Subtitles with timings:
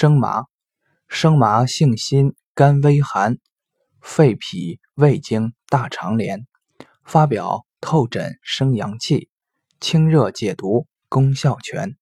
[0.00, 0.44] 生麻。
[1.08, 3.38] 生麻性辛甘微寒
[4.00, 6.46] 肺脾胃经大肠连
[7.02, 9.28] 发表透疹生阳气
[9.80, 11.97] 清热解毒功效全。